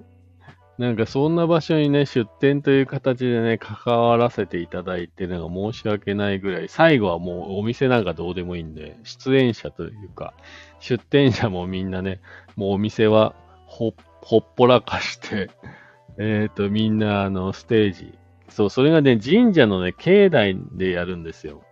[0.79, 10.35] なんかそんな場所にね、出店という形でね、関わらせていただいてるのが申し訳ないぐらい、最後はもうお店なんかどうでもいいんで、出演者というか、
[10.81, 12.21] 出店者もみんなね、
[12.57, 15.51] もうお店はほほっぽらかして、
[16.19, 18.13] えっ、と、みんなあの、ステージ。
[18.51, 21.63] そう、それがね、神社のね、境内でやるんですよ。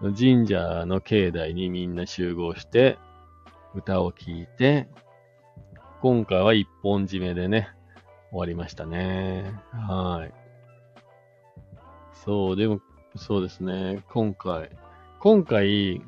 [0.00, 2.98] 神社の境内にみんな集合して、
[3.74, 4.88] 歌を聴いて、
[6.00, 7.68] 今回は一本締めでね、
[8.30, 9.44] 終わりましたね。
[9.72, 10.32] はい。
[12.24, 12.80] そう、でも、
[13.16, 14.02] そうですね。
[14.10, 14.70] 今回、
[15.20, 16.02] 今回、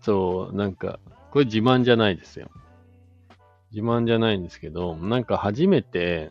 [0.00, 0.98] そう、なんか、
[1.30, 2.50] これ自慢じゃないですよ。
[3.70, 6.30] 自慢じゃないんですけど、なんか初めて、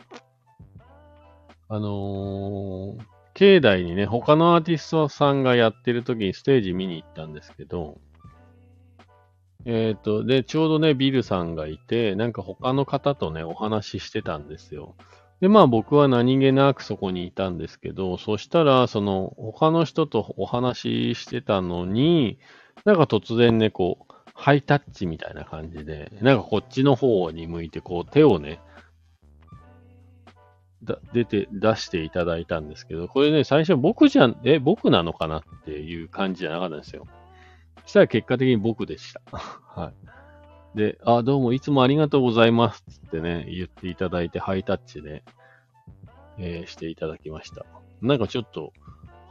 [1.69, 7.99] あのー境内にね、他のアーティストさんがやってる時にステージ見に行ったんですけど、
[9.65, 14.95] えっ、と、で、ちょうどね、ビルさんがいて、なんか他の方とね、お話ししてたんですよ。
[15.39, 22.39] で、まあ僕は何気なくそこにいたんですけど、そしたら、その、他の人とお話ししてたのに、
[22.85, 28.61] なんか突然ね、こう、ハイタッチみたいな感じで、なんかこっちの方に向いて、こう、手をね、
[31.13, 37.05] 出て、出していただいたんですけど、これね、最初僕じゃん、え、僕なのかなっていう感じじゃなかったんですよ。
[37.83, 39.21] そしたら結果的に僕でした。
[39.31, 39.91] は
[40.75, 40.77] い。
[40.77, 45.23] で、あ、どうもいつもありがとうございますってね、言っていただいて、ハイタッチで、
[46.37, 47.65] えーしていただきました。
[48.01, 48.73] なんかちょっと、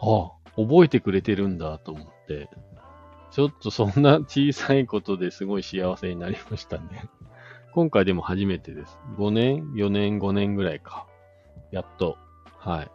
[0.01, 2.49] あ、覚えてくれてるんだと思って、
[3.31, 7.05] ちょっとそんな 小さいことですごい幸せになりましたね。
[7.73, 8.99] 今回でも初めてです。
[9.19, 11.07] 5年 ?4 年 ?5 年ぐらいか。
[11.71, 12.17] やっと、
[12.59, 12.91] はい。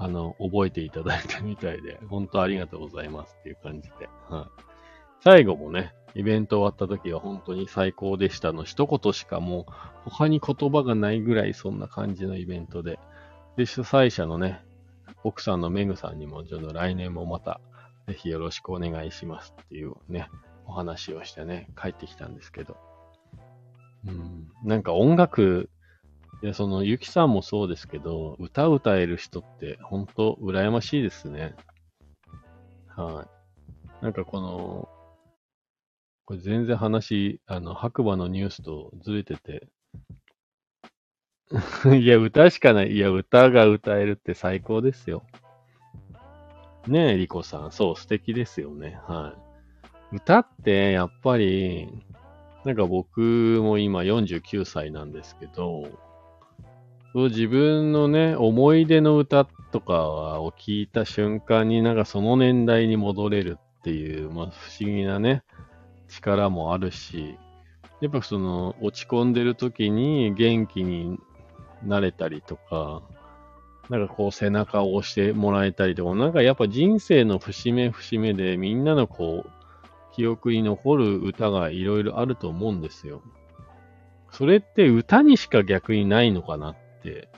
[0.00, 4.08] あの、覚えていただいたみたいで、 本当ありがとうございますっていう感じで。
[4.28, 4.62] はい。
[5.20, 9.66] 最後もね、イベント終わった時は本当に最高でしたの一言しかも
[10.06, 12.98] う他に言葉がないぐらいそんな感じのイベントで。
[13.56, 14.64] で、主催者のね、
[15.24, 17.60] 奥さんのメグさんにもちょっと来年もまた
[18.06, 20.28] ぜひよろしくお願いしますっていうね、
[20.66, 22.76] お話をしてね、帰ってきたんですけど。
[24.06, 25.68] うん、なんか音楽、
[26.40, 31.56] いや、その、ゆきさんもそうですけど、歌歌える人って本当羨ましいですね。
[32.96, 33.26] は
[34.00, 34.04] い。
[34.04, 34.88] なんかこの、
[36.24, 39.68] これ全然話、あの、白馬のニュースとずれてて。
[41.98, 42.92] いや、歌しかない。
[42.92, 45.24] いや、歌が歌えるって最高ですよ。
[46.86, 47.72] ねえ、リコさん。
[47.72, 49.00] そう、素敵ですよね。
[49.06, 49.34] は
[50.12, 50.16] い。
[50.16, 51.88] 歌って、やっぱり、
[52.64, 53.20] なんか僕
[53.62, 55.88] も今49歳なんですけど、
[57.14, 65.42] 自分のね、思い出の歌とかを聞いた瞬間になんかその年代に戻れるっていう、まあ不思議なね、
[66.08, 67.36] 力もあるし、
[68.00, 71.18] やっぱその落ち込んでる時に元気に
[71.82, 73.02] なれたりとか、
[73.88, 79.50] なんかこう背中を押してもらえたりとか、なんかやっぱ人生の節目節目でみんなのこう、
[80.14, 83.22] 記憶に残る歌がいろいろあると思うんですよ。
[84.30, 86.76] それって歌にしか逆にないのかなっ
[87.10, 87.28] って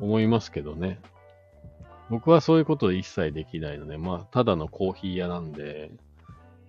[0.00, 1.00] 思いますけどね。
[2.10, 5.90] 僕はそういうことで一切できないので、まあ、ただのコーヒー屋なんで、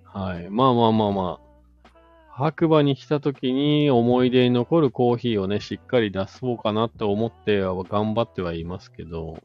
[0.03, 0.49] はい。
[0.49, 1.49] まあまあまあまあ、
[2.31, 9.37] 白馬に来た時に思い出に残るコーヒーをね、しっかり出そうかなって思って頑張ってはいますけど、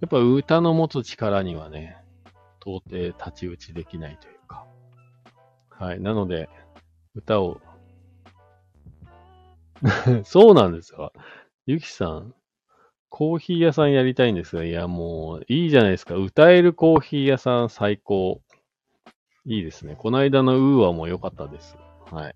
[0.00, 1.96] やっぱ歌の持つ力にはね、
[2.60, 4.66] 到底太刀打ちできないというか。
[5.70, 6.00] はい。
[6.00, 6.48] なので、
[7.14, 7.60] 歌を、
[10.24, 11.12] そうなんですか。
[11.66, 12.34] ゆきさん、
[13.08, 16.14] コーヒー屋さんやりたいんですが、いや、もう、いいじゃないですか。
[16.14, 18.40] 歌えるコーヒー屋さん最高。
[19.46, 19.96] いいですね。
[19.96, 21.76] この間のウーアも良かったです。
[22.10, 22.34] はい。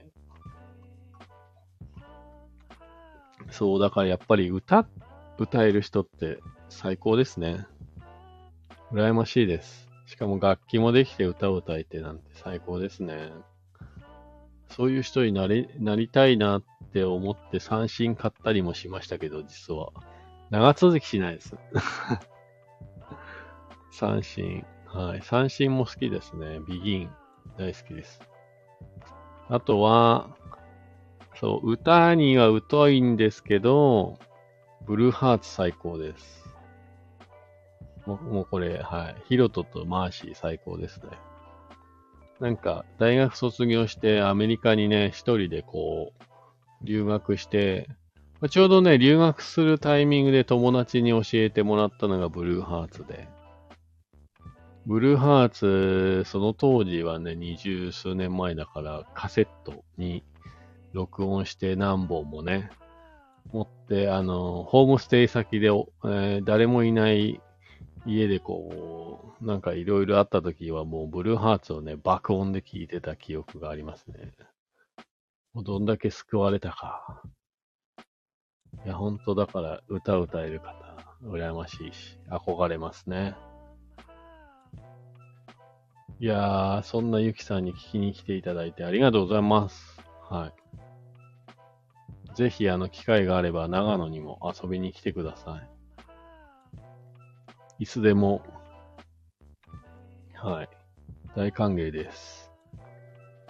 [3.50, 4.86] そう、だからやっぱり歌、
[5.38, 7.66] 歌える人って最高ですね。
[8.92, 9.88] 羨ましいです。
[10.06, 13.30] しかも楽器もできて歌を歌えてなんて最高ですね。
[14.70, 19.88] そういう人になり、なりたいなっって思って三振買ったりもしましたけど、実は。
[20.50, 21.56] 長続きしないです。
[23.90, 24.64] 三振。
[24.86, 25.22] はい。
[25.22, 26.60] 三振も好きですね。
[26.68, 27.10] ビギン。
[27.58, 28.20] 大好きです。
[29.48, 30.36] あとは、
[31.34, 34.16] そう、歌には疎いんですけど、
[34.86, 36.48] ブルーハーツ最高です。
[38.06, 39.16] もうもうこれ、はい。
[39.26, 41.08] ヒロトとマーシー最高ですね。
[42.38, 46.33] なんか、大学卒業してアメリカにね、一人でこう、
[46.82, 47.88] 留学して、
[48.40, 53.28] まあちょうどね、留学するタイミングで友達に教えてもらったのがブルーハーツで。
[54.86, 60.22] ブルーハーツ、その当時はね、二十数年前だから、カセットに
[60.92, 62.70] 録音して何本もね、
[63.52, 67.40] 持って、あの、ホームステイ先で、えー、誰もいない
[68.06, 74.32] 家でこう、なんかいろいろあった時はもうブルーハーツをね、爆音で聴いてた記憶がありますね。
[75.54, 77.22] もうどんだけ救われたか。
[78.84, 80.74] いや、本当だから歌歌える方、
[81.22, 83.34] 羨ましいし、憧れますね。
[86.18, 90.00] いやー、そんなゆきさんに聞きに来ていただいてありがとうございます。
[90.28, 90.52] はい。
[92.34, 95.60] ぜひ、あの、機会があれば長野にも遊びに来てくださ
[97.78, 97.84] い。
[97.84, 98.42] いつでも、
[100.34, 100.68] はい。
[101.36, 102.43] 大歓迎です。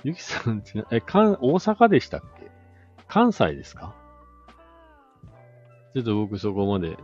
[0.04, 2.50] ゆきさん、え、かん、大阪でしたっけ？
[3.08, 3.94] 関西ですか？
[5.94, 6.98] ちょっと僕そこまで。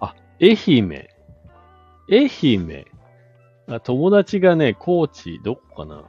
[0.00, 1.08] あ、愛媛。
[2.08, 2.86] 愛媛。
[3.68, 6.04] あ友達がね、高知、どこかな？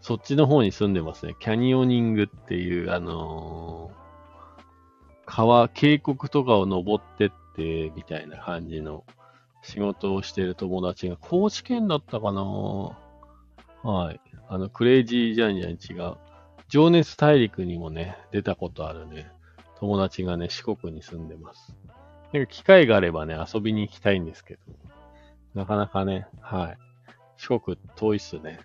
[0.00, 1.36] そっちの方に住んでますね。
[1.38, 4.50] キャニオニングっていう、あのー、
[5.26, 9.04] 川、渓谷とかを登ってって、みたいな感じの
[9.62, 12.98] 仕事をしてる友達が、高知県だったかな
[13.84, 14.20] はい。
[14.48, 16.16] あの、クレイジージャンジャン違う。
[16.68, 19.30] 情熱大陸にもね、出たことあるね、
[19.78, 21.76] 友達がね、四国に住んでます。
[22.32, 24.60] なんか機会があればね、遊びに行きたいんですけど、
[25.54, 26.78] なかなかね、はい。
[27.36, 28.58] 四国遠いっすね。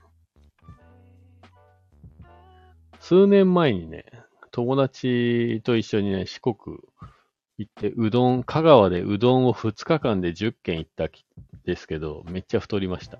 [3.02, 4.06] 数年前にね、
[4.52, 6.56] 友達と一緒にね、四国
[7.60, 11.26] 行って、うどん、香川でうどんを2日間で10軒行ったき
[11.66, 13.20] ですけど、めっちゃ太りました。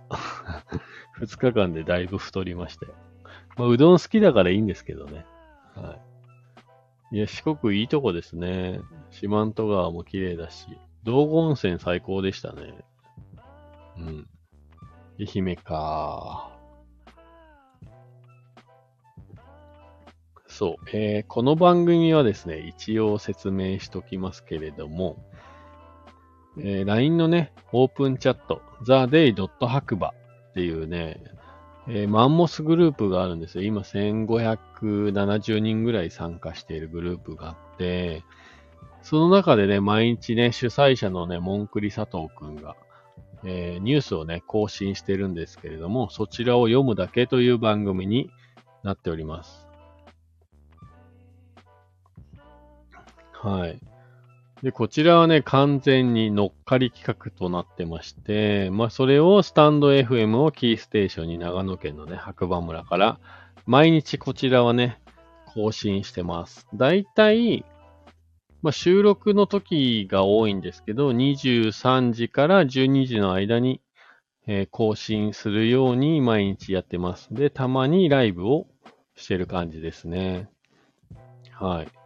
[1.20, 2.94] 2日間でだいぶ太りましたよ。
[3.58, 5.26] まあ、うどん好きだからいいんですけどね。
[5.76, 6.00] は
[7.12, 7.18] い。
[7.18, 8.80] いや、四国いいとこですね。
[9.12, 10.68] 四万十川も綺麗だし、
[11.04, 12.74] 道後温泉最高でしたね。
[13.98, 14.28] うん。
[15.20, 16.59] 愛媛か。
[20.60, 20.90] そう。
[20.92, 25.16] えー、この番組はですね、一応説明しときますけれども、
[26.58, 29.34] えー、LINE のね、オープンチャット、theday.
[29.66, 30.14] 白馬っ
[30.54, 31.24] ていうね、
[31.88, 33.64] えー、マンモスグループがあるんですよ。
[33.64, 38.26] 今1570人ぐらい参加しているグループがあって、
[39.02, 42.76] その中でね、毎日ね、主催者のね、モンクリ佐藤くんが、
[43.46, 48.30] えー、ニュースをね、更新してるんですけれども、そちらを読むだけという番組に
[48.84, 49.69] なっております。
[53.42, 53.80] はい。
[54.62, 63.20] で、こちらはね、完全に乗っかり企画となってまして、まあ、それをスタンド FM をキーステーションに長野県のね、白馬村から、
[63.66, 65.00] 毎日こちらはね、
[65.54, 66.68] 更新してます。
[66.74, 67.64] だいたい、
[68.62, 73.80] まあ、収録の時が多いんですけど、23時から12時の間に、
[74.48, 77.34] えー、更新するように毎日やってます。
[77.34, 78.68] で、たまにライブを
[79.16, 80.50] してる感じですね。
[81.54, 81.99] はい。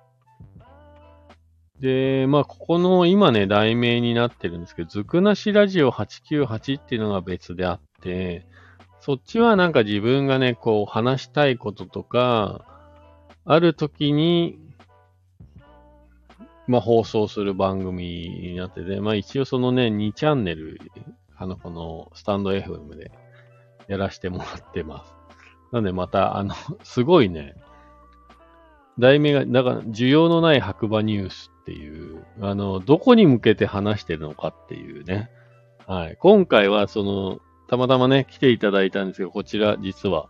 [1.83, 8.47] で、まあ、ここの今ね、題名になってるんですけど、ずくなしラジオ898っていうのが別であって、
[9.01, 12.65] そっちはなんか自分がね、こう話したいこととか、
[13.45, 14.57] ある時に
[16.67, 20.79] まあ、放送する番組になってて、まあ一応そのね、2チャンネル、
[21.35, 23.11] あの、このスタンド FM で
[23.87, 25.13] やらせてもらってます。
[25.73, 27.55] なんでまた、あの、すごいね、
[28.99, 35.29] 題名が、だから、需要のない白馬ニュースっていう、あの、どこに向けて話してるのかっていうね。
[35.87, 36.17] はい。
[36.19, 40.29] 今回は、その、たまたまね、来ていただいたんですけど、こちら、実は、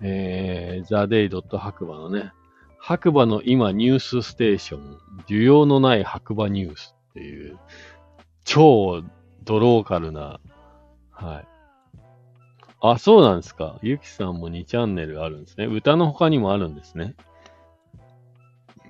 [0.00, 1.58] えー、theday.
[1.58, 2.32] 白馬のね、
[2.78, 7.58] 白馬の今ニュースステーション、需要のない白馬ニュースっていう、
[8.44, 9.02] 超
[9.44, 10.40] ドローカルな、
[11.10, 11.48] はい。
[12.80, 13.78] あ、そうなんですか。
[13.82, 15.66] ゆきさんも2チャンネルあるんですね。
[15.66, 17.14] 歌の他にもあるんですね。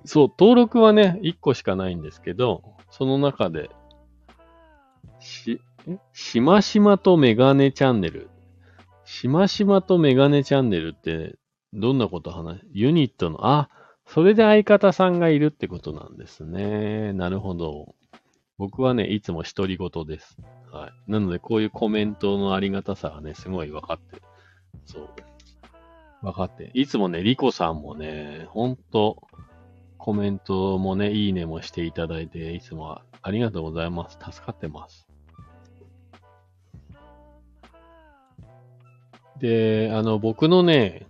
[0.04, 3.70] そう、登録はね、1個しかないんですけど、その中で、
[5.20, 5.60] し、
[6.12, 8.28] しましまとメガネチャンネル。
[9.04, 11.36] しましまとメガネチャンネルって、
[11.72, 12.60] どんなこと話？
[12.72, 13.68] ユニットの、あ、
[14.06, 17.12] それで相方さんがいるってことなんですね。
[17.12, 17.94] なるほど。
[18.58, 20.36] 僕はね、いつも独り言です。
[20.70, 21.10] はい。
[21.10, 24.22] なので、こういうコメントのありがたさがね、すごい分かってる。
[24.84, 25.08] そう。
[26.22, 26.70] 分かって。
[26.74, 29.22] いつもね、リコさんもね、ほんと、
[30.04, 34.18] コメントもね、いいねもしていただいて、いつもありがとうございます。
[34.20, 35.06] 助かってます。
[39.38, 41.06] で、あの、僕のね、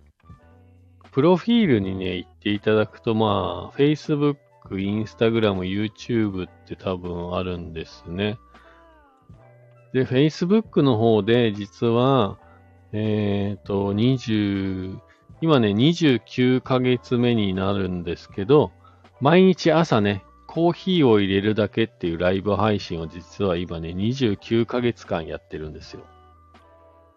[1.11, 4.37] プロフィールにね、行っていただくと、まあ、Facebook、
[4.69, 8.37] Instagram、YouTube って多分あるんですね。
[9.93, 12.37] で、Facebook の方で実は、
[12.91, 14.99] えっ、ー、と、21
[15.41, 18.71] 今ね、29ヶ月目になるんですけど、
[19.23, 26.01] 毎日朝ね、コーヒーを入れるだけっていうライブ配信を実は今ね、29ヶ月間やってるんですよ。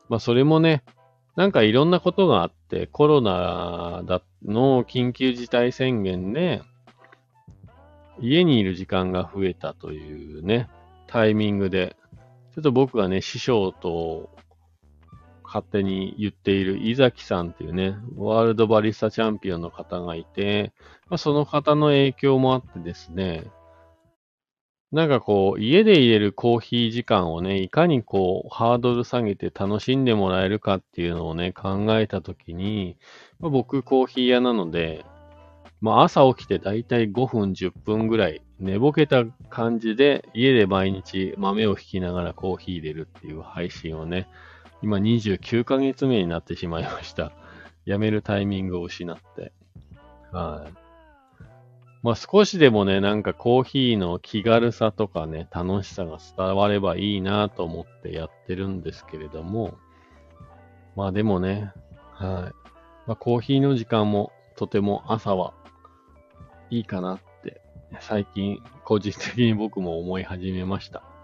[0.09, 0.85] まあそれもね、
[1.35, 4.05] なんかいろんなことがあって、コロナ
[4.45, 6.63] の緊急事態宣言で、
[8.21, 10.69] 家にいる時間が増えたというね、
[11.09, 11.97] タイミングで、
[12.55, 14.31] ちょっと僕がね、師匠と
[15.47, 20.73] 勝手に言っている伊崎さんっていうね、ワールドバリスタチャンピオンの方がいて、
[21.09, 23.45] まあ、その方の影響もあってですね、
[24.93, 32.97] なんかこう、家で入れるコーヒー時間をね、いかにこう、ハードル下げて楽しんでもらえるかっていうのをね、考えたときに、
[33.41, 35.05] まあ、僕コーヒー屋なので、
[35.81, 44.29] まあ朝起きてだいたい5分10分ぐらい寝ぼけた感じで家で毎日豆を引きながらコーヒー入れるっていう配信をね、
[44.83, 47.33] 今29ヶ月目になってしまいました。
[47.87, 49.53] 辞めるタイミングを失って。
[50.33, 50.73] はい。
[52.03, 59.79] まあ少しでもね、なんかコーヒーの気軽さとかね、楽しさが伝わればいいなと思ってやってるんですけれども、
[60.95, 61.73] まあでもね、
[62.13, 62.69] はい。
[63.07, 65.55] まあコーヒーの時間もとても朝は
[66.71, 67.61] いいかなって、
[68.01, 71.16] 最近個人的に僕も思い始めました。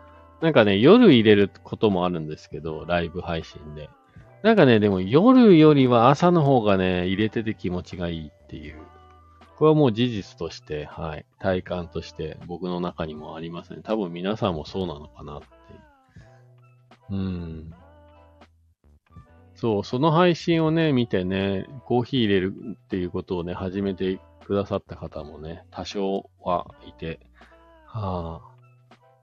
[0.42, 3.88] なんかね、夜入れることもあるんですけど、ライブ配信で。
[4.42, 8.76] なんかね、でも夜よりは朝の方がね、入れてて気持ちがいいっていう。
[9.56, 13.82] これはもう事実として、はい、体感として僕の中にもありますね。
[13.84, 15.46] 多分皆さんもそうなのかなって。
[17.10, 17.70] ううん。
[19.54, 27.20] そう、その配信をね、見てね、コーヒー入れるっていうことをね、始めてくださった方もね、多少はいて、
[27.86, 28.51] はあ、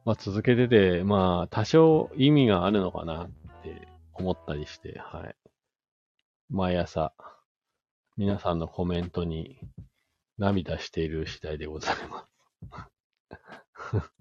[0.06, 3.30] まあ、続けてて、まあ、多少意味があるのかなっ
[3.64, 5.36] て思ったりして、はい。
[6.50, 7.14] 毎朝、
[8.18, 9.60] 皆さんのコメントに
[10.38, 12.30] 涙している次第でございます。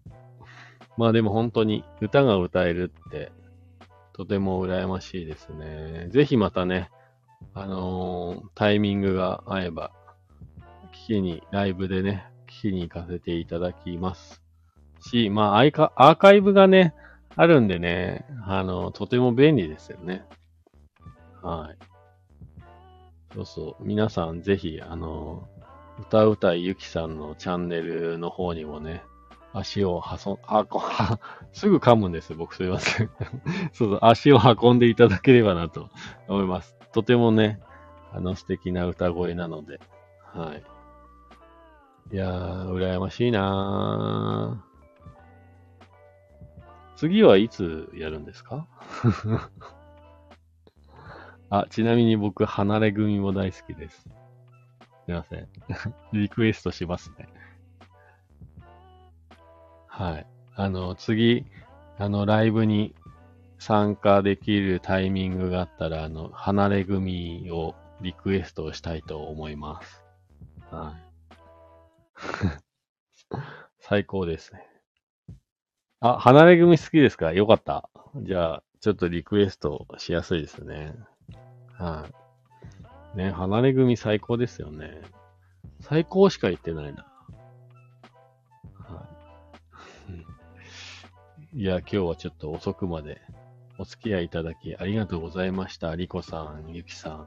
[0.97, 3.31] まあでも本当に歌が歌えるって
[4.19, 6.09] とても羨ましいですね。
[6.11, 6.91] ぜひまたね、
[7.55, 9.93] あのー、タイミングが合えば、
[10.93, 14.43] 聞きに、ライブでね、聞きに行かせていただきます。
[15.09, 16.95] し、まあアイカ、アーカイブがね、
[17.37, 20.25] あるんでね、あの、とても便利ですよね。
[21.43, 21.79] はい。
[23.35, 23.85] そうそう。
[23.85, 25.49] 皆さんぜひ、あの、
[26.01, 29.03] 歌うたいゆきさんのチャンネルの方にもね、
[29.53, 31.21] 足をはそ、あ、こ、は、
[31.53, 33.11] すぐ噛むんです僕すいません。
[33.73, 35.89] そうそう、足を運んでいただければなと
[36.29, 36.77] 思います。
[36.93, 37.61] とてもね、
[38.13, 39.81] あの素敵な歌声なので、
[40.35, 40.63] はい。
[42.15, 44.68] いやー、羨ましいなー。
[46.99, 48.67] 次はいつやるんですか？
[51.49, 54.01] あ、ちなみに僕、離れ組も大好きです。
[54.03, 54.11] す
[55.09, 55.49] いません。
[56.13, 57.29] リクエストしますね。
[59.87, 60.27] はい。
[60.57, 61.47] あの、次、
[61.99, 62.95] あの、ライブに
[63.59, 70.05] 参加できるタイミングがあったら、あの、離れ組をリクエストをしたいと思います。
[70.73, 71.03] はい。
[73.79, 74.68] 最高ですね。
[76.01, 77.33] あ、離れ組好きですか？
[77.33, 77.91] よかった。
[78.17, 80.95] じゃあ、ちょっとリクエストしやすいですね。
[81.77, 82.07] は
[83.15, 83.19] い。
[83.19, 85.03] ね、離れ組最高ですよね。
[85.81, 87.07] 最高しか言ってないな。
[88.75, 89.09] は
[91.55, 91.61] い。
[91.61, 93.21] いや、今日はちょっと遅くまで
[93.79, 95.97] お付き合いいただきありがとうございました。
[95.97, 97.27] リコさん、ゆきさん。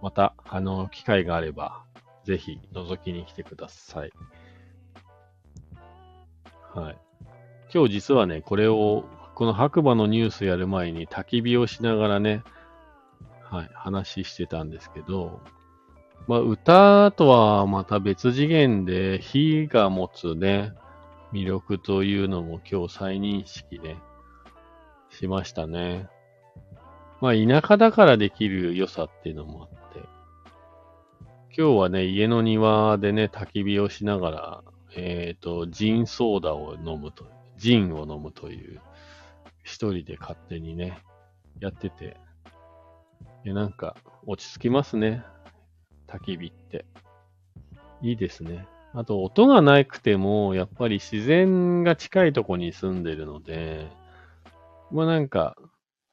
[0.00, 1.82] また、あの、機会があれば、
[2.24, 4.12] ぜひ覗きに来てください。
[6.72, 6.98] はい。
[7.72, 9.04] 今日実はね、これを、
[9.36, 12.42] この白馬のニュースやる前に焚き火をしながらね、
[13.42, 15.40] はい、話してたんですけど、
[16.26, 20.72] まあ、歌とはまた別次元で、火が持つね、
[21.32, 23.98] 魅力というのも今日再認識ね、
[25.08, 26.08] しましたね。
[27.20, 30.00] まあ、田舎だからできる良さっていうのもあって、
[31.56, 34.62] 今日はね、家の庭でね、焚き火をしながら、
[34.96, 37.24] えっ、ー、と、ジンソーダを飲むと
[37.60, 38.80] ジンを飲むという、
[39.62, 40.98] 一人で勝手にね、
[41.60, 42.16] やってて、
[43.44, 43.96] でなんか、
[44.26, 45.22] 落ち着きますね。
[46.08, 46.86] 焚き火って。
[48.02, 48.66] いいですね。
[48.94, 53.88] あと、音がなくても、やっぱり自然が近いとこに住んでるので、
[54.90, 55.54] まあなんか、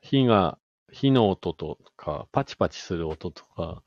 [0.02, 0.60] 火が、
[0.92, 3.82] 火の音とか、パチパチする音とか、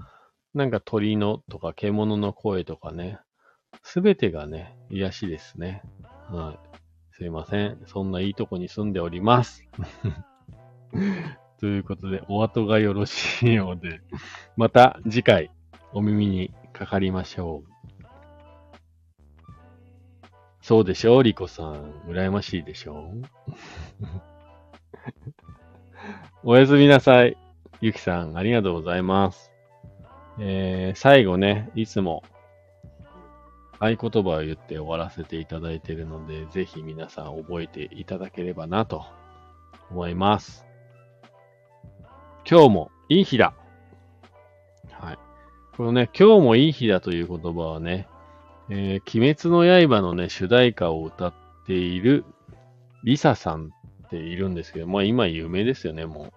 [0.55, 3.19] なんか鳥のとか獣の声とかね、
[3.83, 5.83] すべてがね、癒しですね。
[6.29, 6.80] はい。
[7.21, 7.79] すいません。
[7.85, 9.63] そんないいとこに住んでおります。
[11.61, 14.01] ということで、お後がよろしいようで、
[14.57, 15.51] また次回
[15.93, 17.71] お耳にかかりましょう。
[20.63, 21.93] そうでしょう、リコさん。
[22.09, 23.23] 羨ましいでしょう。
[26.43, 27.37] おやすみなさい。
[27.83, 29.53] ゆきさん、ありがとうございます。
[30.39, 32.23] えー、最後ね、いつも
[33.81, 39.07] 合言葉を言って終わらせていただいているので、ぜひ皆さん覚えていただければなと
[39.91, 40.67] 思います。
[42.49, 43.55] 今日もいい日だ。
[44.91, 45.19] はい。
[45.77, 48.07] このね、今日もいい日だという言葉はね、
[48.69, 51.35] えー、鬼滅の刃のね、主題歌を歌っ
[51.67, 52.25] ている
[53.03, 53.71] リサさん
[54.07, 56.33] っているんですけど、まあ今有名ですよね、もう。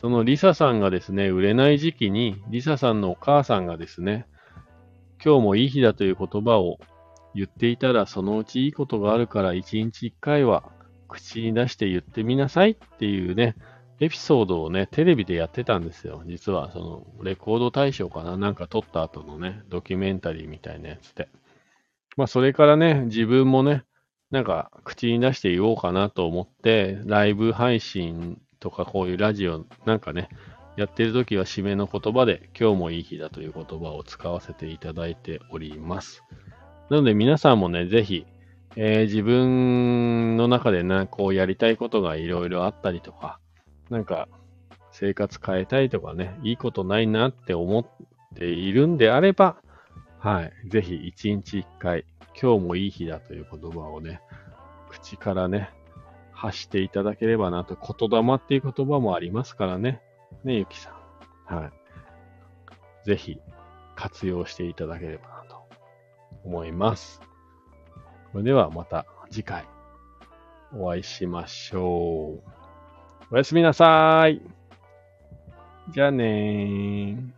[0.00, 4.26] そのリサさんがですね、売れない時期に、リサさんのお母さんがですね、
[5.24, 6.78] 今日もいい日だという言葉を
[7.34, 10.70] 言っていたら、そのうちいいことがあるから一日一回は
[11.08, 13.56] 口に出して言ってみなさいっていうね、
[14.00, 16.22] エピソードをね、テレビでやってたんですよ。
[16.26, 21.28] 実は、その、レコード大賞かななんか撮った後のね、ドキュメンタリーみたいなやつで。
[22.16, 23.82] まあ、それからね、自分もね、
[24.30, 30.28] なんか、口に出して言おうかなと思って、ライブ配信とかこういうラジオなんかね、
[30.78, 36.22] やってる時は締めの言葉で、今日もいい日だという言葉を使わせていただいております。
[36.88, 38.26] なので皆さんもね、ぜひ、
[38.76, 43.40] えー、自分の中でな、こうやりたいことがいろいろあったりとか、
[43.90, 44.28] なんか
[44.92, 47.86] 生活変えたいとかね、いいことないなって思っ
[48.36, 49.56] ているんであれば、
[50.20, 50.52] はい。
[50.68, 52.04] ぜひ一日一回、
[52.40, 54.20] 今日もいい日だという言葉をね、
[54.90, 55.70] 口からね、
[56.30, 60.02] 発していただければなと、言霊っていう言葉もありますからね。
[60.44, 60.90] ね、ゆきさ
[61.50, 61.54] ん。
[61.54, 61.72] はい。
[63.06, 63.40] ぜひ
[63.96, 65.68] 活用していただければなと
[66.44, 67.20] 思います。
[68.32, 69.64] それではまた次回
[70.76, 73.34] お会いしましょう。
[73.34, 74.42] おやすみなさい。
[75.90, 77.37] じゃあねー。